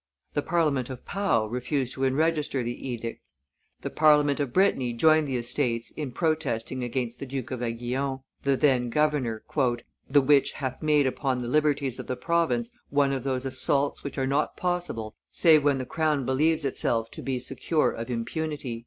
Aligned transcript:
The 0.33 0.41
Parliament 0.41 0.89
of 0.89 1.05
Pau 1.05 1.45
refused 1.45 1.93
to 1.93 2.01
enregister 2.05 2.63
the 2.63 2.87
edicts; 2.89 3.35
the 3.81 3.91
Parliament 3.91 4.39
of 4.39 4.51
Brittany 4.51 4.93
joined 4.93 5.27
the 5.27 5.37
Estates 5.37 5.91
in 5.91 6.11
protesting 6.11 6.83
against 6.83 7.19
the 7.19 7.27
Duke 7.27 7.51
of 7.51 7.61
Aiguillon, 7.61 8.21
the 8.41 8.57
then 8.57 8.89
governor, 8.89 9.43
"the 10.09 10.21
which 10.21 10.53
hath 10.53 10.81
made 10.81 11.05
upon 11.05 11.37
the 11.37 11.47
liberties 11.47 11.99
of 11.99 12.07
the 12.07 12.17
province 12.17 12.71
one 12.89 13.11
of 13.13 13.23
those 13.23 13.45
assaults 13.45 14.03
which 14.03 14.17
are 14.17 14.25
not 14.25 14.57
possible 14.57 15.13
save 15.31 15.63
when 15.63 15.77
the 15.77 15.85
crown 15.85 16.25
believes 16.25 16.65
itself 16.65 17.11
to 17.11 17.21
be 17.21 17.39
secure 17.39 17.91
of 17.91 18.09
impunity." 18.09 18.79